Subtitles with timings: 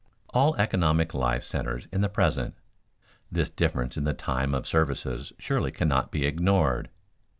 [0.31, 2.55] All economic life centers in the present.
[3.31, 6.89] This difference in the time of services surely cannot be ignored.